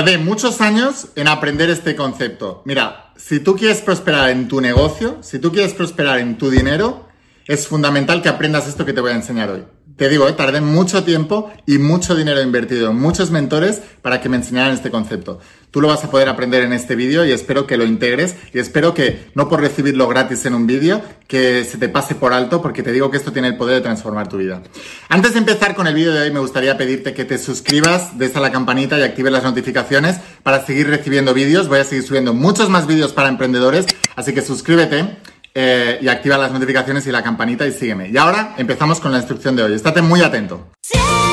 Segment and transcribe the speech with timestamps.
[0.00, 2.62] Tardé muchos años en aprender este concepto.
[2.64, 7.06] Mira, si tú quieres prosperar en tu negocio, si tú quieres prosperar en tu dinero,
[7.46, 9.62] es fundamental que aprendas esto que te voy a enseñar hoy.
[9.96, 14.36] Te digo, eh, tardé mucho tiempo y mucho dinero invertido muchos mentores para que me
[14.36, 15.40] enseñaran este concepto.
[15.70, 18.58] Tú lo vas a poder aprender en este vídeo y espero que lo integres y
[18.58, 22.60] espero que, no por recibirlo gratis en un vídeo, que se te pase por alto
[22.60, 24.62] porque te digo que esto tiene el poder de transformar tu vida.
[25.08, 28.34] Antes de empezar con el vídeo de hoy me gustaría pedirte que te suscribas, des
[28.34, 31.68] a la campanita y actives las notificaciones para seguir recibiendo vídeos.
[31.68, 35.16] Voy a seguir subiendo muchos más vídeos para emprendedores, así que suscríbete
[35.54, 38.08] eh, y activa las notificaciones y la campanita y sígueme.
[38.08, 39.74] Y ahora empezamos con la instrucción de hoy.
[39.74, 40.68] Estate muy atento.
[40.94, 41.29] Hola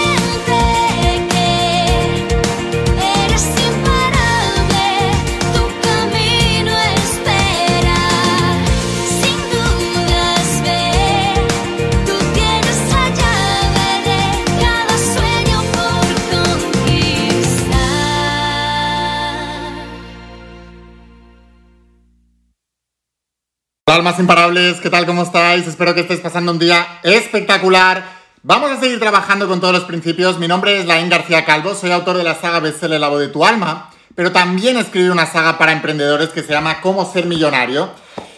[23.98, 25.08] almas imparables, ¿qué tal?
[25.08, 25.66] ¿Cómo estáis?
[25.66, 28.06] Espero que estéis pasando un día espectacular.
[28.44, 30.38] Vamos a seguir trabajando con todos los principios.
[30.38, 33.30] Mi nombre es Laín García Calvo, soy autor de la saga bestseller La voz de
[33.30, 37.90] tu alma, pero también escribí una saga para emprendedores que se llama Cómo ser millonario.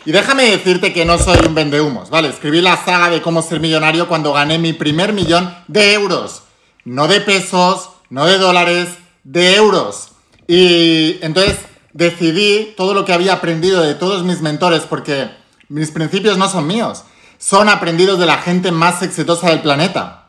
[0.05, 2.29] Y déjame decirte que no soy un vendehumos, ¿vale?
[2.29, 6.43] Escribí la saga de Cómo ser millonario cuando gané mi primer millón de euros.
[6.85, 8.87] No de pesos, no de dólares,
[9.25, 10.11] de euros.
[10.47, 11.57] Y entonces
[11.91, 15.37] decidí todo lo que había aprendido de todos mis mentores porque
[15.69, 17.03] mis principios no son míos,
[17.37, 20.25] son aprendidos de la gente más exitosa del planeta.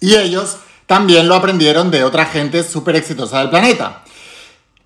[0.00, 4.02] Y ellos también lo aprendieron de otra gente súper exitosa del planeta.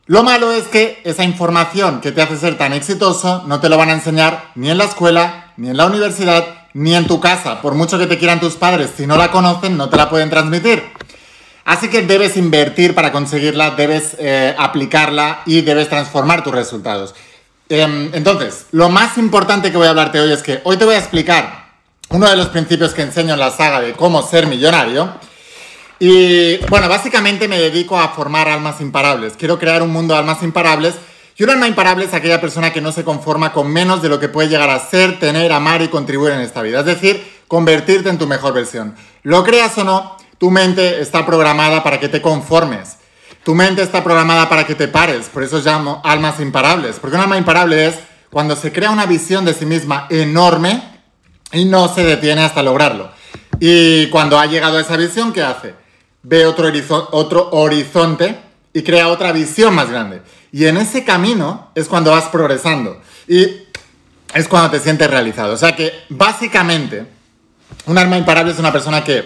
[0.06, 3.78] Lo malo es que esa información que te hace ser tan exitoso no te lo
[3.78, 7.62] van a enseñar ni en la escuela, ni en la universidad, ni en tu casa.
[7.62, 10.28] Por mucho que te quieran tus padres, si no la conocen, no te la pueden
[10.28, 10.82] transmitir.
[11.64, 17.14] Así que debes invertir para conseguirla, debes eh, aplicarla y debes transformar tus resultados.
[17.72, 20.94] Em, entonces, lo más importante que voy a hablarte hoy es que hoy te voy
[20.94, 21.70] a explicar
[22.10, 25.10] uno de los principios que enseño en la saga de cómo ser millonario.
[25.98, 29.38] Y bueno, básicamente me dedico a formar almas imparables.
[29.38, 30.96] Quiero crear un mundo de almas imparables.
[31.34, 34.20] Y un alma imparable es aquella persona que no se conforma con menos de lo
[34.20, 36.80] que puede llegar a ser, tener, amar y contribuir en esta vida.
[36.80, 38.94] Es decir, convertirte en tu mejor versión.
[39.22, 42.98] Lo creas o no, tu mente está programada para que te conformes.
[43.44, 46.96] Tu mente está programada para que te pares, por eso llamo almas imparables.
[47.00, 47.96] Porque un alma imparable es
[48.30, 50.80] cuando se crea una visión de sí misma enorme
[51.52, 53.10] y no se detiene hasta lograrlo.
[53.58, 55.74] Y cuando ha llegado a esa visión, ¿qué hace?
[56.22, 56.70] Ve otro,
[57.50, 58.38] horizonte
[58.72, 60.22] y crea otra visión más grande.
[60.52, 63.00] Y en ese camino es cuando vas progresando.
[63.26, 63.46] Y
[64.34, 65.52] es cuando te sientes realizado.
[65.52, 67.06] O sea que básicamente
[67.86, 69.24] un alma imparable es una persona que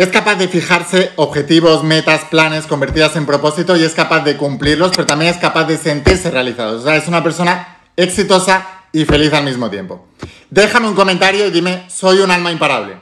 [0.00, 4.92] es capaz de fijarse objetivos, metas, planes convertidas en propósito y es capaz de cumplirlos,
[4.92, 6.78] pero también es capaz de sentirse realizado.
[6.78, 10.08] O sea, es una persona exitosa y feliz al mismo tiempo.
[10.48, 12.98] Déjame un comentario y dime, soy un alma imparable.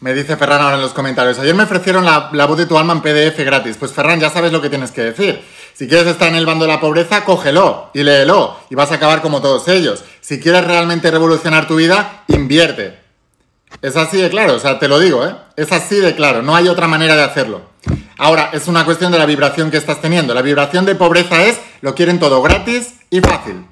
[0.00, 1.38] Me dice Ferran ahora en los comentarios.
[1.38, 3.76] Ayer me ofrecieron la, la voz de tu alma en PDF gratis.
[3.78, 5.44] Pues Ferran, ya sabes lo que tienes que decir.
[5.74, 8.94] Si quieres estar en el bando de la pobreza, cógelo y léelo y vas a
[8.94, 10.04] acabar como todos ellos.
[10.20, 13.00] Si quieres realmente revolucionar tu vida, invierte.
[13.82, 15.34] Es así de claro, o sea, te lo digo, ¿eh?
[15.56, 17.62] Es así de claro, no hay otra manera de hacerlo.
[18.16, 20.32] Ahora, es una cuestión de la vibración que estás teniendo.
[20.32, 23.66] La vibración de pobreza es, lo quieren todo gratis y fácil.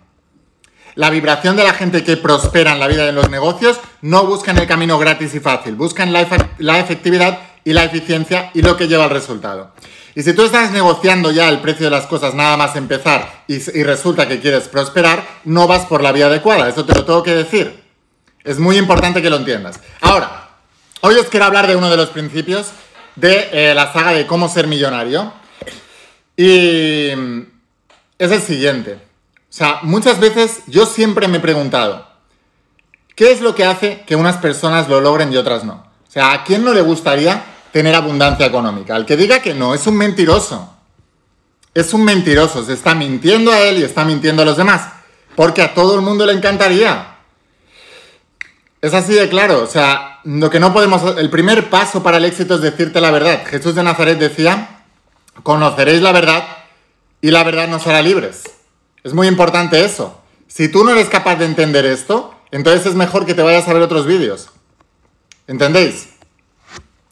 [0.96, 4.26] La vibración de la gente que prospera en la vida y en los negocios no
[4.26, 6.26] buscan el camino gratis y fácil, buscan la,
[6.58, 9.72] la efectividad y la eficiencia y lo que lleva al resultado.
[10.14, 13.58] Y si tú estás negociando ya el precio de las cosas nada más empezar y,
[13.82, 16.68] resulta que quieres prosperar, no vas por la vía adecuada.
[16.68, 17.82] Eso te lo tengo que decir.
[18.44, 19.80] Es muy importante que lo entiendas.
[20.00, 20.50] Ahora,
[21.00, 22.72] hoy os quiero hablar de uno de los principios
[23.16, 25.32] de eh, la saga de cómo ser millonario.
[26.36, 27.08] Y
[28.18, 28.94] es el siguiente.
[28.94, 32.06] O sea, muchas veces yo siempre me he preguntado,
[33.14, 35.74] ¿qué es lo que hace que unas personas lo logren y otras no?
[36.06, 38.96] O sea, ¿a quién no le gustaría tener abundancia económica.
[38.96, 40.72] El que diga que no es un mentiroso.
[41.74, 44.88] Es un mentiroso, se está mintiendo a él y está mintiendo a los demás.
[45.34, 47.16] Porque a todo el mundo le encantaría.
[48.82, 51.16] Es así de claro, o sea, lo que no podemos...
[51.16, 53.44] El primer paso para el éxito es decirte la verdad.
[53.46, 54.84] Jesús de Nazaret decía,
[55.42, 56.44] conoceréis la verdad
[57.22, 58.42] y la verdad nos hará libres.
[59.02, 60.20] Es muy importante eso.
[60.46, 63.72] Si tú no eres capaz de entender esto, entonces es mejor que te vayas a
[63.72, 64.50] ver otros vídeos.
[65.46, 66.11] ¿Entendéis?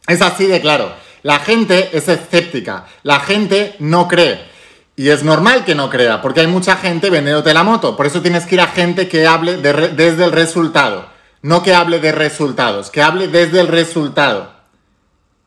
[0.06, 0.93] Es así de claro.
[1.23, 4.49] La gente es escéptica, la gente no cree.
[4.97, 7.97] Y es normal que no crea, porque hay mucha gente vendiéndote la moto.
[7.97, 11.08] Por eso tienes que ir a gente que hable desde el resultado.
[11.43, 14.52] No que hable de resultados, que hable desde el resultado.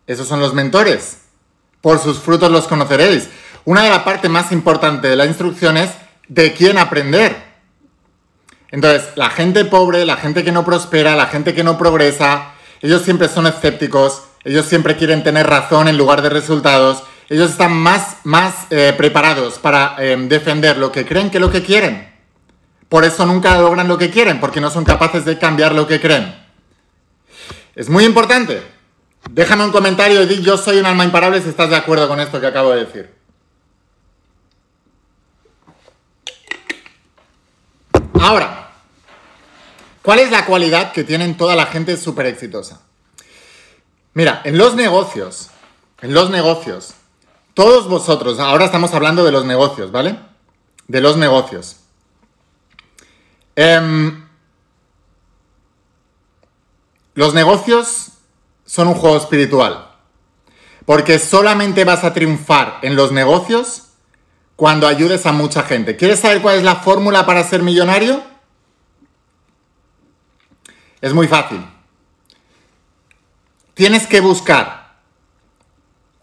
[0.08, 1.20] Esos son los mentores.
[1.82, 3.30] Por sus frutos los conoceréis.
[3.66, 5.92] Una de las partes más importantes de la instrucción es
[6.28, 7.36] de quién aprender.
[8.72, 13.04] Entonces, la gente pobre, la gente que no prospera, la gente que no progresa, ellos
[13.04, 18.18] siempre son escépticos, ellos siempre quieren tener razón en lugar de resultados, ellos están más,
[18.24, 22.12] más eh, preparados para em, defender lo que creen que lo que quieren.
[22.90, 26.00] Por eso nunca logran lo que quieren, porque no son capaces de cambiar lo que
[26.00, 26.36] creen.
[27.76, 28.62] Es muy importante.
[29.32, 32.20] Déjame un comentario y di yo soy un alma imparable si estás de acuerdo con
[32.20, 33.14] esto que acabo de decir.
[38.20, 38.70] Ahora,
[40.02, 42.82] ¿cuál es la cualidad que tienen toda la gente súper exitosa?
[44.14, 45.50] Mira, en los negocios,
[46.02, 46.94] en los negocios,
[47.54, 50.20] todos vosotros, ahora estamos hablando de los negocios, ¿vale?
[50.88, 51.78] De los negocios.
[53.56, 54.26] Em,
[57.16, 58.10] los negocios
[58.66, 59.90] son un juego espiritual.
[60.86, 63.84] Porque solamente vas a triunfar en los negocios
[64.56, 65.96] cuando ayudes a mucha gente.
[65.96, 68.22] ¿Quieres saber cuál es la fórmula para ser millonario?
[71.02, 71.73] Es muy fácil.
[73.74, 74.84] Tienes que buscar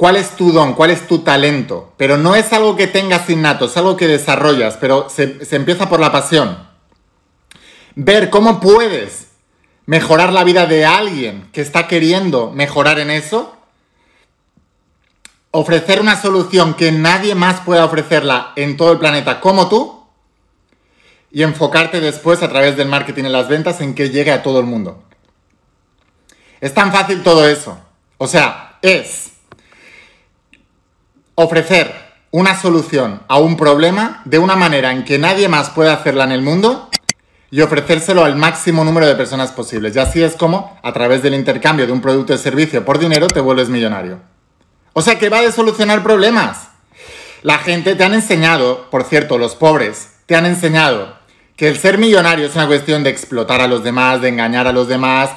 [0.01, 3.67] cuál es tu don, cuál es tu talento, pero no es algo que tengas innato,
[3.67, 6.57] es algo que desarrollas, pero se, empieza por la pasión.
[7.97, 9.27] Ver cómo puedes
[9.85, 13.55] mejorar la vida de alguien que está queriendo mejorar en eso,
[15.51, 20.01] ofrecer una solución que nadie más pueda ofrecerla en todo el planeta como tú,
[21.31, 24.61] y enfocarte después a través del marketing y las ventas en que llegue a todo
[24.61, 25.03] el mundo.
[26.61, 27.79] Es tan fácil todo eso.
[28.19, 29.31] O sea, es
[31.35, 31.95] ofrecer
[32.31, 36.33] una solución a un problema de una manera en que nadie más pueda hacerla en
[36.33, 36.91] el mundo
[37.51, 39.97] y ofrecérselo al máximo número de personas posibles.
[39.97, 43.27] Y así es como, a través del intercambio de un producto o servicio por dinero,
[43.27, 44.21] te vuelves millonario.
[44.93, 46.69] O sea que va de solucionar problemas.
[47.43, 51.19] La gente te han enseñado, por cierto, los pobres, te han enseñado
[51.57, 54.73] que el ser millonario es una cuestión de explotar a los demás, de engañar a
[54.73, 55.31] los demás,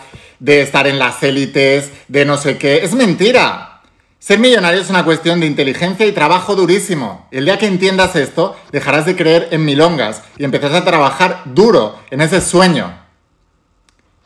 [0.44, 2.84] de estar en las élites, de no sé qué.
[2.84, 3.82] Es mentira.
[4.20, 7.30] Ser millonario es una cuestión de inteligencia y trabajo durísimo.
[7.32, 11.98] El día que entiendas esto, dejarás de creer en milongas y empezarás a trabajar duro
[12.12, 12.94] en ese sueño.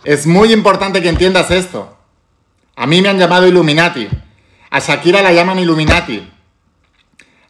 [0.03, 1.95] Es muy importante que entiendas esto.
[2.75, 4.09] A mí me han llamado Illuminati.
[4.71, 6.27] A Shakira la llaman Illuminati.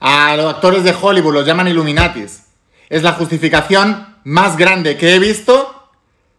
[0.01, 2.43] A los actores de Hollywood los llaman Illuminatis.
[2.89, 5.76] Es la justificación más grande que he visto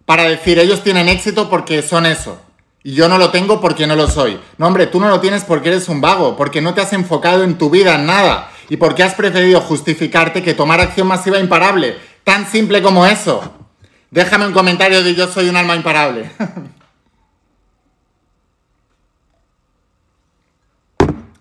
[0.09, 2.41] para decir ellos tienen éxito porque son eso.
[2.83, 4.41] Y yo no lo tengo porque no lo soy.
[4.57, 7.45] No, hombre, tú no lo tienes porque eres un vago, porque no te has enfocado
[7.45, 11.99] en tu vida en nada y porque has preferido justificarte que tomar acción masiva imparable.
[12.25, 13.53] Tan simple como eso.
[14.11, 16.31] Déjame un comentario de yo soy un alma imparable.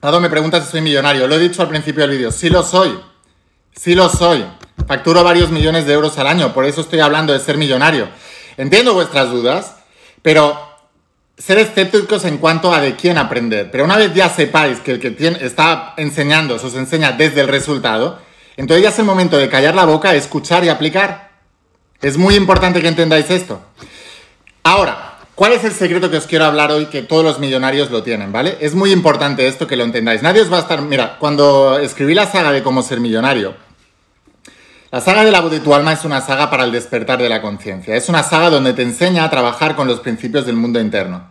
[0.01, 1.25] Ado me pregunta si soy millonario.
[1.25, 2.33] Lo he dicho al principio del vídeo.
[2.33, 2.99] Sí lo soy.
[3.73, 4.45] Sí lo soy.
[4.85, 6.53] Facturo varios millones de euros al año.
[6.53, 8.09] Por eso estoy hablando de ser millonario.
[8.57, 9.75] Entiendo vuestras dudas,
[10.21, 10.59] pero
[11.37, 13.69] ser escépticos en cuanto a de quién aprender.
[13.71, 18.19] Pero una vez ya sepáis que el que está enseñando os enseña desde el resultado,
[18.57, 21.29] entonces ya es el momento de callar la boca, escuchar y aplicar.
[22.01, 23.61] Es muy importante que entendáis esto.
[24.63, 28.01] Ahora, ¿cuál es el secreto que os quiero hablar hoy que todos los millonarios lo
[28.01, 28.57] tienen, ¿vale?
[28.59, 30.23] Es muy importante esto que lo entendáis.
[30.23, 30.81] Nadie os va a estar...
[30.81, 33.55] Mira, cuando escribí la saga de cómo ser millonario,
[34.89, 37.27] la saga de la voz de tu alma es una saga para el despertar de
[37.27, 37.95] la conciencia.
[37.95, 41.27] Es una saga donde te enseña a trabajar con los principios del mundo interno.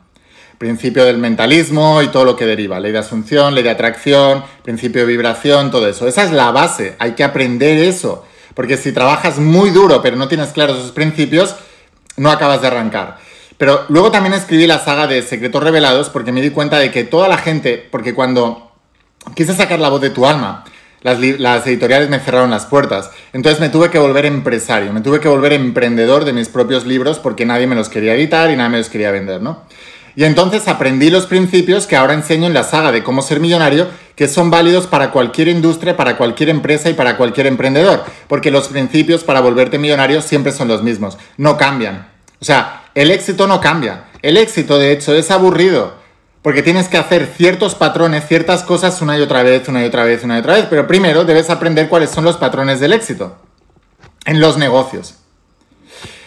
[0.59, 2.79] Principio del mentalismo y todo lo que deriva.
[2.81, 6.07] Ley de asunción, ley de atracción, principio de vibración, todo eso.
[6.07, 6.97] Esa es la base.
[6.99, 8.27] Hay que aprender eso.
[8.55, 11.57] Porque si trabajas muy duro pero no tienes claros esos principios,
[12.19, 13.17] no acabas de arrancar.
[13.57, 17.05] Pero luego también escribí la saga de Secretos Revelados porque me di cuenta de que
[17.05, 18.71] toda la gente, porque cuando
[19.35, 20.65] quise sacar la voz de tu alma,
[21.15, 23.11] las, editoriales me cerraron las puertas.
[23.33, 27.19] Entonces me tuve que volver empresario, me tuve que volver emprendedor de mis propios libros
[27.19, 29.63] porque nadie me los quería editar y nadie me los quería vender, ¿no?
[30.17, 33.87] Y entonces aprendí los principios que ahora enseño en la saga de cómo ser millonario,
[34.17, 38.03] que son válidos para cualquier industria, para cualquier empresa y para cualquier emprendedor.
[38.27, 42.09] Porque los principios para volverte millonario siempre son los mismos, no cambian.
[42.41, 44.05] O sea, el éxito no cambia.
[44.23, 46.06] El éxito, de hecho, es aburrido.
[46.47, 50.05] Porque tienes que hacer ciertos patrones, ciertas cosas una y otra vez, una y otra
[50.05, 50.67] vez, una y otra vez.
[50.71, 53.37] Pero primero debes aprender cuáles son los patrones del éxito
[54.25, 55.17] en los negocios.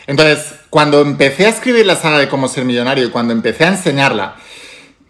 [0.08, 3.70] Entonces, cuando empecé a escribir la saga de cómo ser millonario y cuando empecé a
[3.70, 4.36] enseñarla,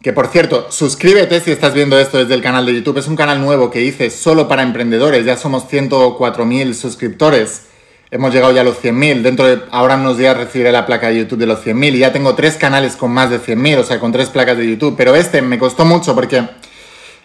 [0.04, 3.16] que por cierto, suscríbete si estás viendo esto desde el canal de YouTube, es un
[3.16, 7.63] canal nuevo que hice solo para emprendedores, ya somos 104.000 suscriptores.
[8.12, 9.22] Hemos llegado ya a los 100.000.
[9.22, 12.12] Dentro de ahora unos días recibiré la placa de YouTube de los 100.000 y ya
[12.12, 14.96] tengo tres canales con más de 100.000, o sea, con tres placas de YouTube.
[14.98, 16.48] Pero este me costó mucho porque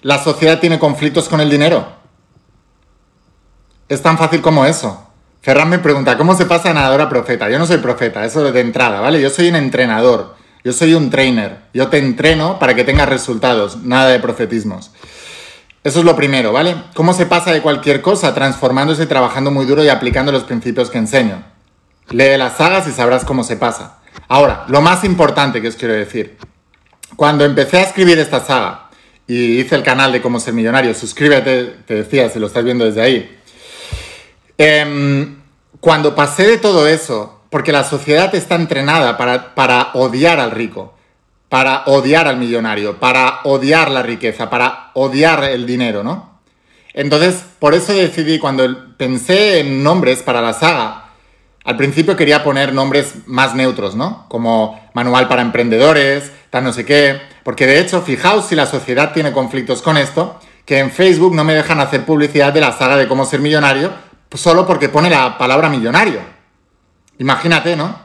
[0.03, 1.87] la sociedad tiene conflictos con el dinero.
[3.88, 5.09] Es tan fácil como eso.
[5.41, 7.50] Ferran me pregunta, ¿cómo se pasa de nadador a profeta?
[7.50, 9.21] Yo no soy profeta, eso de entrada, ¿vale?
[9.21, 11.59] Yo soy un entrenador, yo soy un trainer.
[11.75, 14.91] Yo te entreno para que tengas resultados, nada de profetismos.
[15.85, 16.76] Eso es lo primero, ¿vale?
[16.95, 20.97] ¿Cómo se pasa de cualquier cosa transformándose, trabajando muy duro y aplicando los principios que
[20.97, 21.45] enseño?
[22.09, 23.99] Lee las sagas y sabrás cómo se pasa.
[24.26, 26.38] Ahora, lo más importante que os quiero decir.
[27.17, 28.88] Cuando empecé a escribir esta saga
[29.26, 32.87] y hice el canal de cómo ser millonario, suscríbete, te decía, si lo estás viendo
[32.87, 33.38] desde ahí.
[34.57, 35.37] Em,
[35.81, 40.95] cuando pasé de todo eso, porque la sociedad está entrenada para, para odiar al rico,
[41.54, 46.40] para odiar al millonario, para odiar la riqueza, para odiar el dinero, ¿no?
[46.92, 51.11] Entonces, por eso decidí, cuando pensé en nombres para la saga,
[51.62, 54.26] al principio quería poner nombres más neutros, ¿no?
[54.28, 59.12] Como manual para emprendedores, tal no sé qué, porque de hecho, fijaos si la sociedad
[59.12, 62.96] tiene conflictos con esto, que en Facebook no me dejan hacer publicidad de la saga
[62.96, 63.92] de cómo ser millonario,
[64.34, 66.18] solo porque pone la palabra millonario.
[67.20, 67.96] Imagínate, ¿no?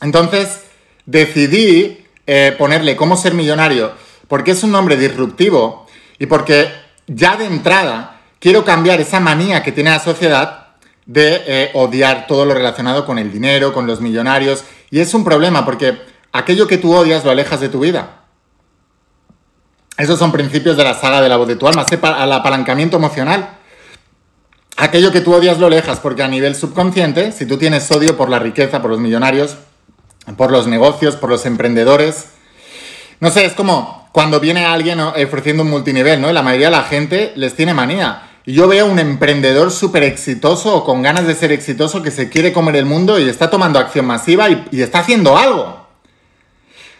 [0.00, 0.62] Entonces,
[1.04, 3.92] decidí eh, ponerle cómo ser millonario,
[4.28, 5.86] porque es un nombre disruptivo
[6.18, 6.68] y porque
[7.06, 10.68] ya de entrada quiero cambiar esa manía que tiene la sociedad
[11.06, 14.64] de eh, odiar todo lo relacionado con el dinero, con los millonarios.
[14.90, 15.98] Y es un problema porque
[16.32, 18.22] aquello que tú odias lo alejas de tu vida.
[19.96, 23.58] Esos son principios de la saga de la voz de tu alma, el apalancamiento emocional.
[24.76, 28.28] Aquello que tú odias lo alejas porque a nivel subconsciente, si tú tienes odio por
[28.28, 29.56] la riqueza, por los millonarios,
[30.36, 32.26] por los negocios, por los emprendedores.
[33.20, 36.32] No sé, es como cuando viene alguien ofreciendo un multinivel, ¿no?
[36.32, 38.30] La mayoría de la gente les tiene manía.
[38.46, 42.28] Y yo veo un emprendedor súper exitoso o con ganas de ser exitoso que se
[42.28, 45.86] quiere comer el mundo y está tomando acción masiva y, está haciendo algo.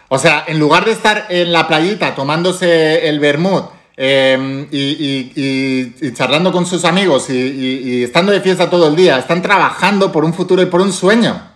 [0.07, 3.65] O sea, en lugar de estar en la playita tomándose el vermut
[3.95, 10.11] em, y, charlando con sus amigos y estando de fiesta todo el día, están trabajando
[10.11, 11.55] por un futuro y por un sueño.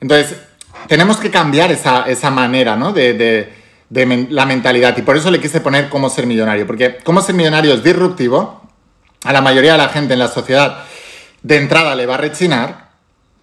[0.00, 0.36] Entonces,
[0.88, 2.92] tenemos que cambiar esa, manera, ¿no?
[2.92, 3.52] De,
[3.90, 4.96] la mentalidad.
[4.96, 6.66] Y por eso le quise poner cómo ser millonario.
[6.66, 8.62] Porque cómo ser millonario es disruptivo.
[9.24, 10.84] A la mayoría de la gente en la sociedad
[11.42, 12.86] de entrada le va a rechinar.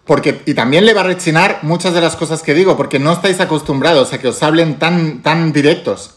[0.06, 3.14] Porque, y también le va a rechinar muchas de las cosas que digo, porque no
[3.14, 6.16] estáis acostumbrados a que os hablen tan, tan directos.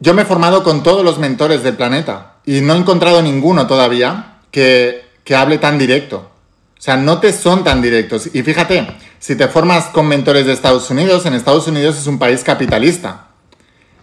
[0.00, 3.66] Yo me he formado con todos los mentores del planeta y no he encontrado ninguno
[3.66, 6.30] todavía que, que hable tan directo.
[6.78, 8.28] O sea, no te son tan directos.
[8.34, 8.86] Y fíjate,
[9.18, 13.28] si te formas con mentores de Estados Unidos, en Estados Unidos es un país capitalista.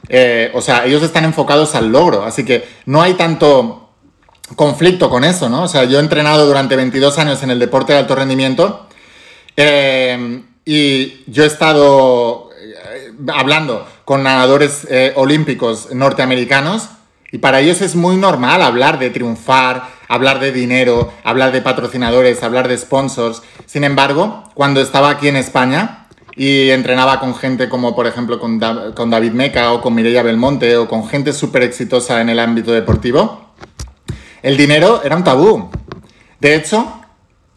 [0.09, 3.91] Eh, o sea, ellos están enfocados al logro, así que no hay tanto
[4.55, 5.63] conflicto con eso, ¿no?
[5.63, 8.87] O sea, yo he entrenado durante 22 años en el deporte de alto rendimiento
[9.55, 16.89] eh, y yo he estado eh, hablando con nadadores olímpicos norteamericanos
[17.33, 22.43] y para ellos es muy normal hablar de triunfar, hablar de dinero, hablar de patrocinadores,
[22.43, 23.41] hablar de sponsors.
[23.65, 28.59] Sin embargo, cuando estaba aquí en España y entrenaba con gente como por ejemplo con,
[28.59, 33.55] David Meca o con Mireia Belmonte o con gente súper exitosa en el ámbito deportivo,
[34.43, 35.71] el dinero era un tabú.
[36.39, 37.01] De hecho,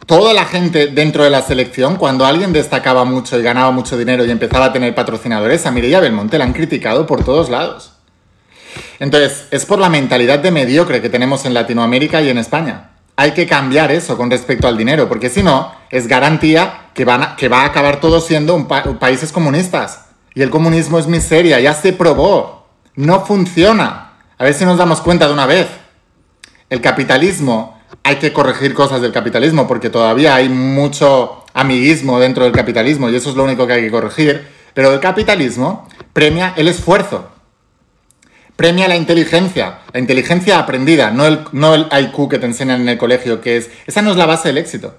[0.06, 4.24] toda la gente dentro de la selección, cuando alguien destacaba mucho y ganaba mucho dinero
[4.24, 7.95] y empezaba a tener patrocinadores, a Mireia Belmonte la han criticado por todos lados.
[8.98, 12.90] Entonces, es por la mentalidad de mediocre que tenemos en Latinoamérica y en España.
[13.16, 17.36] Hay que cambiar eso con respecto al dinero, porque si no, es garantía que, va
[17.36, 18.68] a acabar todo siendo
[18.98, 20.06] países comunistas.
[20.34, 22.66] Y el comunismo es miseria, ya se probó.
[22.94, 24.12] No funciona.
[24.36, 25.66] A ver si nos damos cuenta de una vez.
[26.68, 32.52] El capitalismo, hay que corregir cosas del capitalismo, porque todavía hay mucho amiguismo dentro del
[32.52, 34.46] capitalismo y eso es lo único que hay que corregir.
[34.74, 37.30] Pero el capitalismo premia el esfuerzo
[38.56, 42.88] premia la inteligencia, la inteligencia aprendida, no el, no el IQ que te enseñan en
[42.88, 44.96] el colegio, que es, esa no es la base del éxito.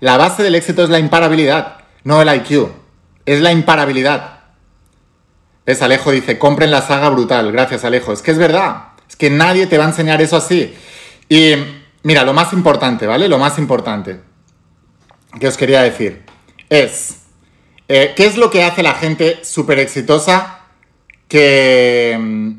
[0.00, 2.68] La base del éxito es la imparabilidad, no el IQ,
[3.26, 4.40] es la imparabilidad.
[5.66, 5.82] ¿Ves?
[5.82, 8.12] Alejo dice, compren la saga brutal, gracias Alejo.
[8.12, 10.74] Es que es verdad, es que nadie te va a enseñar eso así.
[11.28, 11.54] Y
[12.02, 13.28] mira, lo más importante, ¿vale?
[13.28, 14.20] Lo más importante
[15.38, 16.22] que os quería decir
[16.68, 17.20] es,
[17.88, 20.60] eh, ¿qué es lo que hace la gente súper exitosa
[21.28, 22.58] que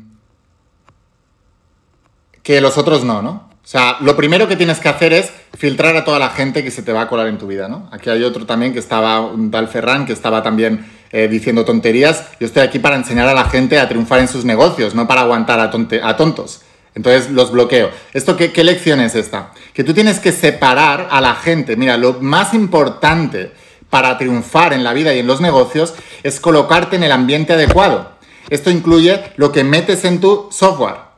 [2.42, 3.50] que los otros no, ¿no?
[3.64, 6.70] O sea, lo primero que tienes que hacer es filtrar a toda la gente que
[6.70, 7.88] se te va a colar en tu vida, ¿no?
[7.92, 12.24] Aquí hay otro también que estaba, un tal Ferran, que estaba también eh, diciendo tonterías.
[12.40, 15.20] Yo estoy aquí para enseñar a la gente a triunfar en sus negocios, no para
[15.20, 15.70] aguantar a,
[16.16, 16.62] tontos.
[16.94, 17.90] Entonces los bloqueo.
[18.12, 19.52] ¿Esto qué, qué lección es esta?
[19.72, 21.76] que tú tienes que separar a la gente.
[21.76, 23.52] Mira, lo más importante
[23.90, 28.12] para triunfar en la vida y en los negocios es colocarte en el ambiente adecuado.
[28.50, 31.11] Esto incluye lo que metes en tu software.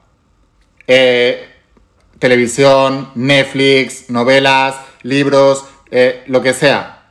[0.86, 1.48] Eh,
[2.18, 7.02] televisión, Netflix, novelas, libros, eh, lo que sea.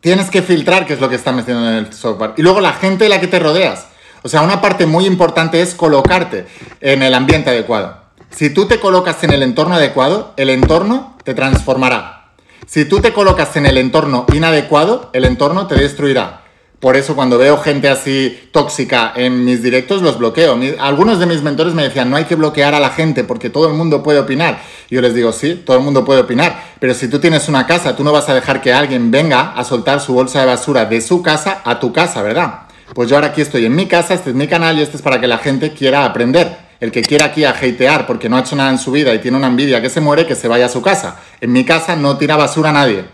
[0.00, 2.32] Tienes que filtrar qué es lo que está metiendo en el software.
[2.36, 3.86] Y luego la gente de la que te rodeas.
[4.22, 6.46] O sea, una parte muy importante es colocarte
[6.80, 8.00] en el ambiente adecuado.
[8.30, 12.30] Si tú te colocas en el entorno adecuado, el entorno te transformará.
[12.66, 16.39] Si tú te colocas en el entorno inadecuado, el entorno te destruirá.
[16.80, 20.58] Por eso cuando veo gente así tóxica en mis directos los bloqueo.
[20.78, 23.68] algunos de mis mentores me decían, no hay que bloquear a la gente porque todo
[23.68, 24.62] el mundo puede opinar.
[24.88, 26.58] Yo les digo, sí, todo el mundo puede opinar.
[26.80, 29.62] Pero si tú tienes una casa, tú no vas a dejar que alguien venga a
[29.62, 32.60] soltar su bolsa de basura de su casa a tu casa, ¿verdad?
[32.94, 35.02] Pues yo ahora aquí estoy en mi casa, este es mi canal y este es
[35.02, 36.70] para que la gente quiera aprender.
[36.80, 39.18] El que quiera aquí a hatear porque no ha hecho nada en su vida y
[39.18, 41.20] tiene una envidia que se muere, que se vaya a su casa.
[41.42, 43.04] En mi casa no tira basura a nadie.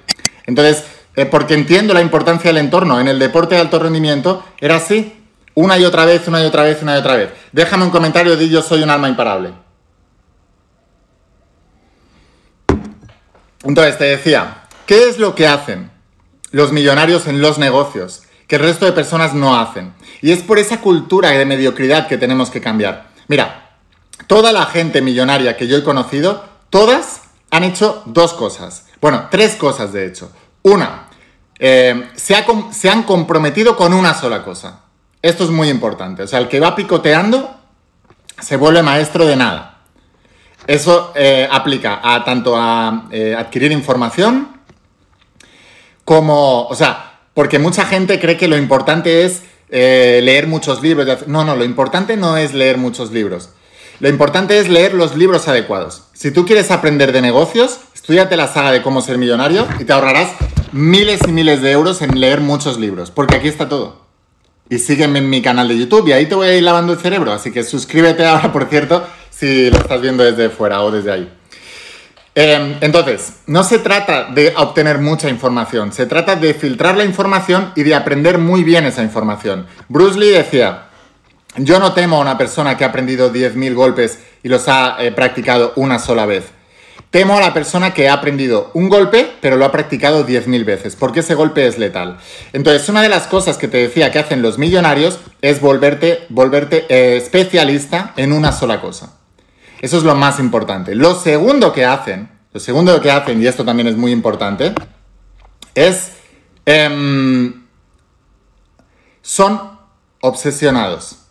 [0.46, 0.84] Entonces,
[1.16, 3.00] eh, porque entiendo la importancia del entorno.
[3.00, 5.24] En el deporte de alto rendimiento era así.
[5.54, 7.30] Una y otra vez, una y otra vez, una y otra vez.
[7.52, 9.52] Déjame un comentario di yo soy un alma imparable.
[13.64, 15.90] Entonces, te decía, ¿qué es lo que hacen
[16.52, 18.22] los millonarios en los negocios?
[18.46, 19.92] que el resto de personas no hacen.
[20.22, 23.08] Y es por esa cultura de mediocridad que tenemos que cambiar.
[23.28, 23.78] Mira,
[24.26, 28.86] toda la gente millonaria que yo he conocido, todas han hecho dos cosas.
[29.00, 30.30] Bueno, tres cosas de hecho.
[30.62, 31.05] Una,
[31.58, 32.34] eh, se,
[32.88, 34.80] han comprometido con una sola cosa.
[35.22, 36.22] Esto es muy importante.
[36.22, 37.54] O sea, el que va picoteando
[38.40, 39.78] se vuelve maestro de nada.
[40.66, 44.48] Eso eh, aplica a tanto a eh, adquirir información
[46.04, 51.26] como, o sea, porque mucha gente cree que lo importante es leer muchos libros.
[51.26, 53.50] No, no, lo importante no es leer muchos libros.
[53.98, 56.04] Lo importante es leer los libros adecuados.
[56.12, 59.92] Si tú quieres aprender de negocios, estudiate la saga de cómo ser millonario y te
[59.94, 60.32] ahorrarás
[60.72, 64.04] miles y miles de euros en leer muchos libros, porque aquí está todo.
[64.68, 66.98] Y sígueme en mi canal de YouTube y ahí te voy a ir lavando el
[66.98, 71.12] cerebro, así que suscríbete ahora, por cierto, si lo estás viendo desde fuera o desde
[71.12, 71.32] ahí.
[72.34, 77.72] Em, entonces, no se trata de obtener mucha información, se trata de filtrar la información
[77.74, 79.66] y de aprender muy bien esa información.
[79.88, 80.85] Bruce Lee decía,
[81.58, 85.12] yo no temo a una persona que ha aprendido 10.000 golpes y los ha eh,
[85.12, 86.46] practicado una sola vez.
[87.10, 90.96] Temo a la persona que ha aprendido un golpe, pero lo ha practicado 10.000 veces,
[90.96, 92.18] porque ese golpe es letal.
[92.52, 96.84] Entonces, una de las cosas que te decía que hacen los millonarios es volverte, volverte
[96.88, 99.14] eh, especialista en una sola cosa.
[99.80, 100.94] Eso es lo más importante.
[100.94, 104.72] Lo segundo que hacen, lo segundo que hacen, y esto también es muy importante,
[105.74, 106.12] es...
[106.64, 107.66] Em,
[109.26, 109.78] son
[110.20, 111.25] obsesionados.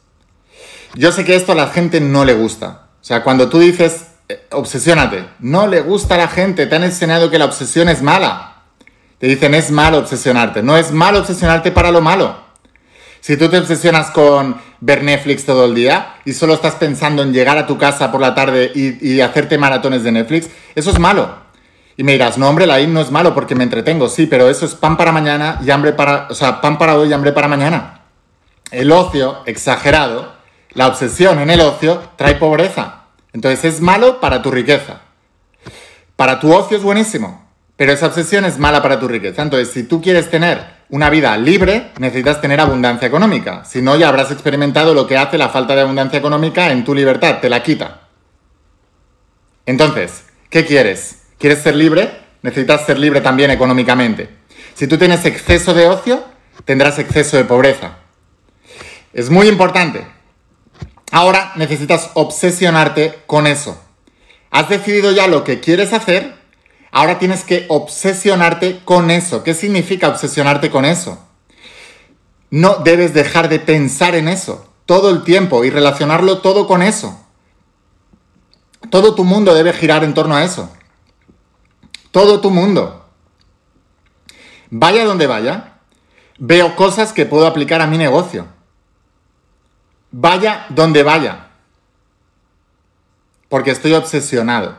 [0.96, 2.88] Yo sé que esto a la gente no le gusta.
[3.02, 6.84] O sea, cuando tú dices, eh, obsesiónate, no le gusta a la gente, te han
[6.84, 8.64] enseñado que la obsesión es mala.
[9.20, 10.64] Te dicen, es malo obsesionarte.
[10.64, 12.46] No es malo obsesionarte para lo malo.
[13.26, 17.34] Si tú te obsesionas con ver Netflix todo el día y solo estás pensando en
[17.34, 21.34] llegar a tu casa por la tarde y, hacerte maratones de Netflix, eso es malo.
[21.98, 24.48] Y me dirás, no, hombre, la IN no es malo porque me entretengo, sí, pero
[24.48, 27.32] eso es pan para mañana y hambre para, o sea, pan para hoy y hambre
[27.32, 28.02] para mañana.
[28.70, 30.35] El ocio exagerado,
[30.76, 33.06] la obsesión en el ocio trae pobreza.
[33.34, 35.02] Entonces es malo para tu riqueza.
[36.16, 39.42] Para tu ocio es buenísimo, pero esa obsesión es mala para tu riqueza.
[39.42, 43.66] Entonces, si tú quieres tener una vida libre, necesitas tener abundancia económica.
[43.66, 46.96] Si no, ya habrás experimentado lo que hace la falta de abundancia económica en tu
[46.96, 48.02] libertad, te la quita.
[49.66, 51.24] Entonces, ¿qué quieres?
[51.38, 52.12] ¿Quieres ser libre?
[52.42, 54.30] Necesitas ser libre también económicamente.
[54.74, 56.24] Si tú tienes exceso de ocio,
[56.64, 57.98] tendrás exceso de pobreza.
[59.12, 60.15] Es muy importante.
[61.12, 63.78] Ahora necesitas obsesionarte con eso.
[64.52, 66.36] Has decidido ya lo que quieres hacer,
[66.96, 69.44] Ahora tienes que obsesionarte con eso.
[69.44, 71.20] ¿Qué significa obsesionarte con eso?
[72.50, 77.20] No debes dejar de pensar en eso todo el tiempo y relacionarlo todo con eso.
[78.90, 80.72] Todo tu mundo debe girar en torno a eso.
[82.12, 83.06] Todo tu mundo.
[84.70, 85.80] Vaya donde vaya,
[86.40, 88.48] veo cosas que puedo aplicar a mi negocio.
[90.18, 91.48] Vaya donde vaya.
[93.50, 94.78] Porque estoy obsesionado.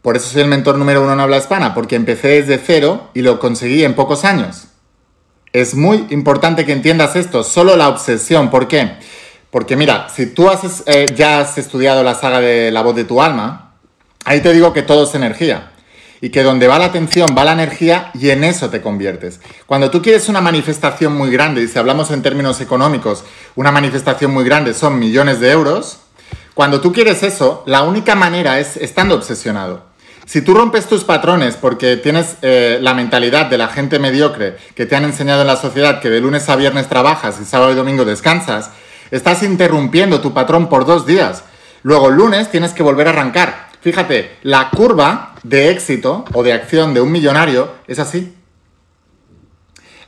[0.00, 3.22] Por eso soy el mentor número uno en habla hispana, porque empecé desde cero y
[3.22, 4.68] lo conseguí en pocos años.
[5.52, 8.48] Es muy importante que entiendas esto, solo la obsesión.
[8.48, 8.92] ¿Por qué?
[9.50, 10.48] Porque mira, si tú
[10.86, 13.74] eh, ya has estudiado la saga de la voz de tu alma,
[14.24, 15.72] ahí te digo que todo es energía.
[16.26, 19.38] Y que donde va la atención va la energía y en eso te conviertes.
[19.64, 23.22] Cuando tú quieres una manifestación muy grande, y si hablamos en términos económicos,
[23.54, 26.00] una manifestación muy grande son millones de euros,
[26.52, 29.84] cuando tú quieres eso, la única manera es estando obsesionado.
[30.24, 34.84] Si tú rompes tus patrones porque tienes eh, la mentalidad de la gente mediocre que
[34.84, 37.76] te han enseñado en la sociedad que de lunes a viernes trabajas y sábado y
[37.76, 38.70] domingo descansas,
[39.12, 41.44] estás interrumpiendo tu patrón por dos días.
[41.84, 43.65] Luego, lunes tienes que volver a arrancar.
[43.86, 48.34] Fíjate, la curva de éxito o de acción de un millonario es así.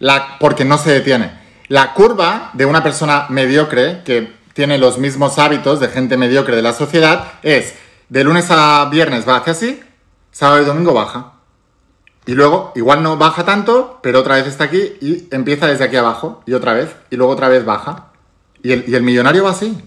[0.01, 1.39] La, porque no se detiene.
[1.69, 6.63] La curva de una persona mediocre que tiene los mismos hábitos de gente mediocre de
[6.63, 7.77] la sociedad es
[8.09, 9.81] de lunes a viernes va hacia así,
[10.33, 11.35] sábado y domingo baja.
[12.27, 15.95] Y luego, igual no baja tanto, pero otra vez está aquí y empieza desde aquí
[15.95, 18.07] abajo y otra vez, y luego otra vez baja.
[18.61, 19.81] Y el, y el millonario va así.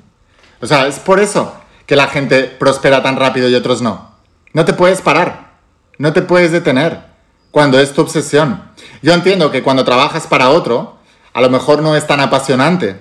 [0.61, 1.60] O sea, es por eso
[1.91, 4.11] que la gente prospera tan rápido y otros no.
[4.53, 5.57] No te puedes parar,
[5.97, 7.01] no te puedes detener
[7.51, 8.63] cuando es tu obsesión.
[9.01, 10.99] Yo entiendo que cuando trabajas para otro,
[11.33, 12.95] a lo mejor no es tan apasionante,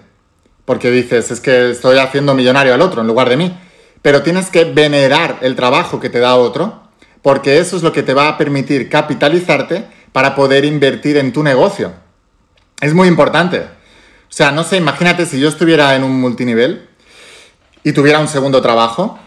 [0.64, 3.56] porque dices, es que estoy haciendo millonario al otro en lugar de mí,
[4.02, 6.82] pero tienes que venerar el trabajo que te da otro,
[7.22, 11.44] porque eso es lo que te va a permitir capitalizarte para poder invertir en tu
[11.44, 11.92] negocio.
[12.80, 13.60] Es muy importante.
[13.60, 16.89] O sea, no sé, imagínate si yo estuviera en un multinivel
[17.82, 19.18] y tuviera un segundo trabajo,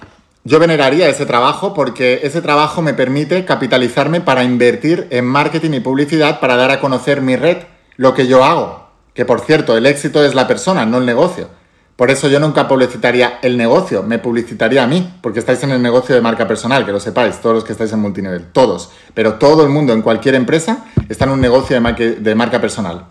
[0.44, 5.80] yo veneraría ese trabajo porque ese trabajo me permite capitalizarme para invertir en marketing y
[5.80, 7.58] publicidad para dar a conocer mi red,
[7.96, 8.90] lo que yo hago.
[9.14, 11.48] Que por cierto, el éxito es la persona, no el negocio.
[11.96, 15.82] Por eso yo nunca publicitaría el negocio, me publicitaría a mí, porque estáis en el
[15.82, 18.92] negocio de marca personal, que lo sepáis, todos los que estáis en multinivel, todos.
[19.14, 23.06] Pero todo el mundo en cualquier empresa está en un negocio de, marca personal.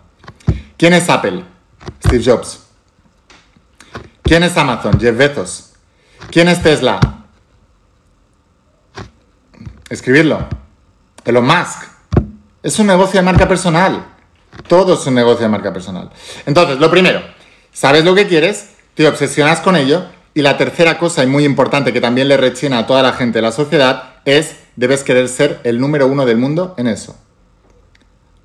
[0.75, 1.45] ¿Quién es Apple?
[2.05, 2.59] Steve Jobs.
[4.33, 4.99] ¿Quién es Amazon?
[4.99, 5.73] Jeff Bezos.
[6.31, 6.99] ¿Quién es Tesla?
[9.91, 10.47] Escribirlo.
[11.23, 11.83] Elon Musk.
[12.63, 14.03] Es un negocio de marca personal.
[14.67, 16.09] Todo es un negocio de marca personal.
[16.47, 17.21] Entonces, lo primero,
[17.71, 20.07] sabes lo que quieres, te obsesionas con ello.
[20.33, 23.37] Y la tercera cosa, y muy importante, que también le rechina a toda la gente
[23.37, 27.15] de la sociedad, es debes querer ser el número uno del mundo en eso.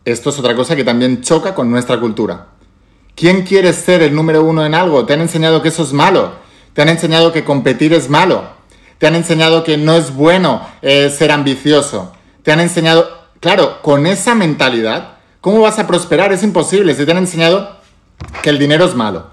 [0.05, 2.58] Esto es otra cosa que también choca con nuestra cultura.
[3.19, 5.05] ¿Quién quiere ser el número uno en algo?
[5.05, 6.35] Te han enseñado que eso es malo.
[6.73, 8.45] Te han enseñado que competir es malo.
[8.99, 12.13] Te han enseñado que no es bueno eh, ser ambicioso.
[12.45, 16.33] Te han enseñado, claro, con esa mentalidad, ¿cómo vas a prosperar?
[16.33, 16.95] Es imposible.
[16.95, 17.79] Se te han enseñado
[18.41, 19.31] que el dinero es malo,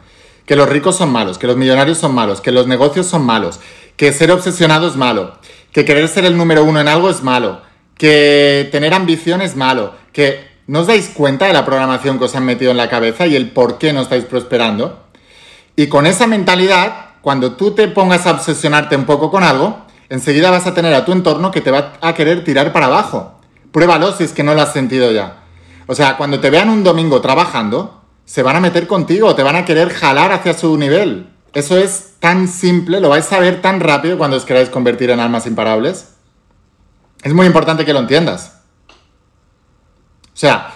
[0.47, 3.59] que los ricos son malos, que los millonarios son malos, que los negocios son malos,
[3.97, 5.37] que ser obsesionado es malo,
[5.71, 7.61] que querer ser el número uno en algo es malo,
[7.99, 12.35] que tener ambición es malo, que no os dais cuenta de la programación que os
[12.35, 15.03] han metido en la cabeza y el por qué no estáis prosperando.
[15.75, 20.51] Y con esa mentalidad, cuando tú te pongas a obsesionarte un poco con algo, enseguida
[20.51, 23.39] vas a tener a tu entorno que te va a querer tirar para abajo.
[23.71, 25.43] Pruébalo si es que no lo has sentido ya.
[25.87, 29.55] O sea, cuando te vean un domingo trabajando, se van a meter contigo, te van
[29.55, 31.29] a querer jalar hacia su nivel.
[31.53, 35.19] Eso es tan simple, lo vais a ver tan rápido cuando os queráis convertir en
[35.19, 36.15] almas imparables.
[37.21, 38.54] Es muy importante que lo entiendas.
[40.35, 40.73] O sea,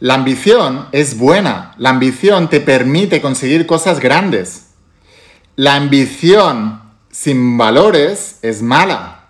[0.00, 4.70] la ambición es buena, la ambición te permite conseguir cosas grandes.
[5.54, 6.82] La ambición
[7.12, 9.28] sin valores es mala.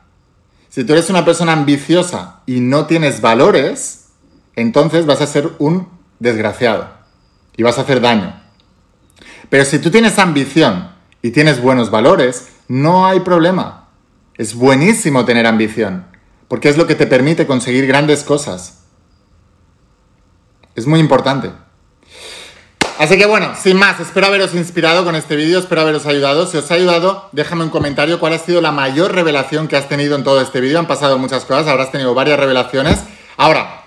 [0.70, 4.07] Si tú eres una persona ambiciosa y no tienes valores,
[4.57, 5.87] entonces vas a ser un
[6.18, 6.88] desgraciado
[7.54, 8.40] y vas a hacer daño.
[9.50, 13.88] Pero si tú tienes ambición y tienes buenos valores, no hay problema.
[14.37, 16.07] Es buenísimo tener ambición,
[16.48, 18.77] porque es lo que te permite conseguir grandes cosas.
[20.78, 21.50] Es muy importante.
[22.98, 26.46] Así que bueno, sin más, espero haberos inspirado con este vídeo, espero haberos ayudado.
[26.46, 29.88] Si os ha ayudado, déjame un comentario cuál ha sido la mayor revelación que has
[29.88, 30.78] tenido en todo este vídeo.
[30.78, 33.00] Han pasado muchas cosas, habrás tenido varias revelaciones.
[33.36, 33.78] Ahora,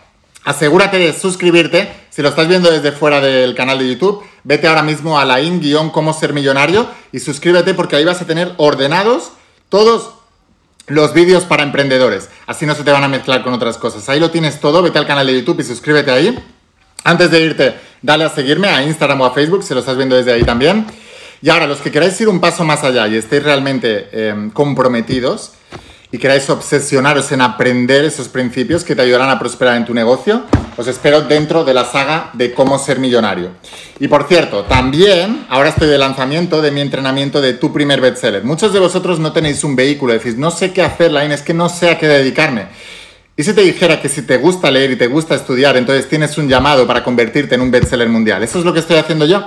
[0.43, 1.93] Asegúrate de suscribirte.
[2.09, 5.39] Si lo estás viendo desde fuera del canal de YouTube, vete ahora mismo a la
[5.39, 9.33] in-cómo ser millonario y suscríbete porque ahí vas a tener ordenados
[9.69, 10.15] todos
[10.87, 12.29] los vídeos para emprendedores.
[12.47, 14.09] Así no se te van a mezclar con otras cosas.
[14.09, 14.81] Ahí lo tienes todo.
[14.81, 16.43] Vete al canal de YouTube y suscríbete ahí.
[17.03, 20.15] Antes de irte, dale a seguirme a Instagram o a Facebook si lo estás viendo
[20.15, 20.85] desde ahí también.
[21.41, 25.53] Y ahora, los que queráis ir un paso más allá y estéis realmente eh, comprometidos,
[26.11, 30.43] y queráis obsesionaros en aprender esos principios que te ayudarán a prosperar en tu negocio,
[30.75, 33.51] os espero dentro de la saga de cómo ser millonario.
[33.99, 38.43] Y por cierto, también ahora estoy de lanzamiento de mi entrenamiento de tu primer bestseller.
[38.43, 41.53] Muchos de vosotros no tenéis un vehículo, decís, no sé qué hacer, Line, es que
[41.53, 42.67] no sé a qué dedicarme.
[43.37, 46.37] Y si te dijera que si te gusta leer y te gusta estudiar, entonces tienes
[46.37, 48.43] un llamado para convertirte en un bestseller mundial.
[48.43, 49.41] Eso es lo que estoy haciendo yo.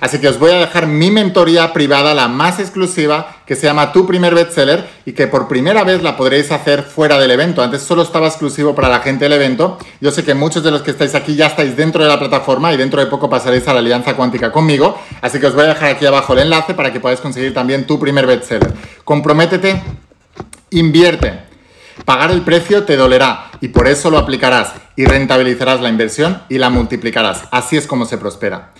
[0.00, 3.92] Así que os voy a dejar mi mentoría privada, la más exclusiva, que se llama
[3.92, 7.60] Tu primer bestseller y que por primera vez la podréis hacer fuera del evento.
[7.60, 9.78] Antes solo estaba exclusivo para la gente del evento.
[10.00, 12.72] Yo sé que muchos de los que estáis aquí ya estáis dentro de la plataforma
[12.72, 15.00] y dentro de poco pasaréis a la Alianza Cuántica conmigo.
[15.22, 17.86] Así que os voy a dejar aquí abajo el enlace para que podáis conseguir también
[17.86, 18.72] tu primer bestseller.
[19.04, 19.82] Comprométete,
[20.70, 21.49] invierte
[22.04, 26.58] Pagar el precio te dolerá y por eso lo aplicarás y rentabilizarás la inversión y
[26.58, 27.44] la multiplicarás.
[27.50, 28.72] Así es como se prospera.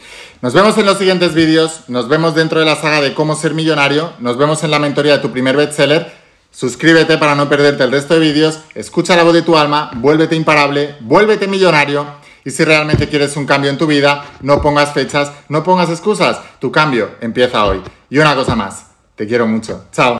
[0.42, 3.54] Nos vemos en los siguientes vídeos, nos vemos dentro de la saga de cómo ser
[3.54, 6.12] millonario, nos vemos en la mentoría de tu primer bestseller.
[6.50, 10.35] Suscríbete para no perderte el resto de vídeos, escucha la voz de tu alma, vuélvete
[10.35, 12.06] imparable, vuélvete millonario
[12.44, 16.40] y si realmente quieres un cambio en tu vida, no pongas fechas, no pongas excusas,
[16.59, 17.83] tu cambio empieza hoy.
[18.09, 19.85] Y una cosa más, te quiero mucho.
[19.92, 20.19] Chao.